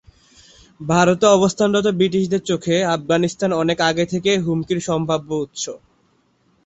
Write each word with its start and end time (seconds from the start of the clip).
ভারতে 0.79 1.25
অবস্থানরত 1.29 1.87
ব্রিটিশদের 1.99 2.41
চোখে, 2.45 2.75
আফগানিস্তান 2.95 3.51
অনেক 3.53 3.77
আগে 3.89 4.05
থেকেই 4.11 4.39
হুমকির 4.39 4.79
সম্ভাব্য 4.81 5.29
উৎস। 5.43 5.63